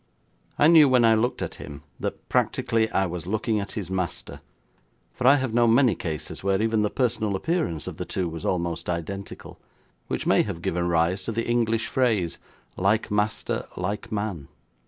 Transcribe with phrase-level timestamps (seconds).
[0.57, 4.41] I knew, when I looked at him, that practically I was looking at his master,
[5.13, 8.43] for I have known many cases where even the personal appearance of the two was
[8.43, 9.59] almost identical,
[10.07, 12.39] which may have given rise to the English phrase,
[12.77, 14.47] 'Like master, like man.'